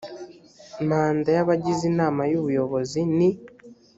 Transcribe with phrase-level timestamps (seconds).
[0.87, 3.29] manda y abagize inama y ubuyobozi ni